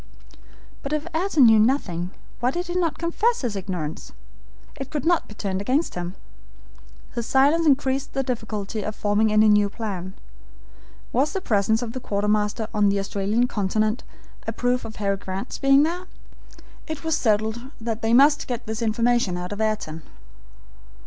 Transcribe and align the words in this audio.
But 0.81 0.93
if 0.93 1.05
Ayrton 1.13 1.45
knew 1.45 1.59
nothing, 1.59 2.09
why 2.39 2.49
did 2.49 2.65
he 2.65 2.73
not 2.73 2.97
confess 2.97 3.41
his 3.41 3.55
ignorance? 3.55 4.13
It 4.75 4.89
could 4.89 5.05
not 5.05 5.27
be 5.27 5.35
turned 5.35 5.61
against 5.61 5.93
him. 5.93 6.15
His 7.13 7.27
silence 7.27 7.67
increased 7.67 8.13
the 8.13 8.23
difficulty 8.23 8.81
of 8.81 8.95
forming 8.95 9.31
any 9.31 9.47
new 9.47 9.69
plan. 9.69 10.15
Was 11.13 11.33
the 11.33 11.39
presence 11.39 11.83
of 11.83 11.93
the 11.93 11.99
quartermaster 11.99 12.67
on 12.73 12.89
the 12.89 12.97
Australian 12.99 13.45
continent 13.45 14.01
a 14.47 14.51
proof 14.51 14.85
of 14.85 14.95
Harry 14.95 15.17
Grant's 15.17 15.59
being 15.59 15.83
there? 15.83 16.07
It 16.87 17.03
was 17.03 17.15
settled 17.15 17.61
that 17.79 18.01
they 18.01 18.11
must 18.11 18.47
get 18.47 18.65
this 18.65 18.81
information 18.81 19.37
out 19.37 19.51
of 19.51 19.61
Ayrton. 19.61 20.01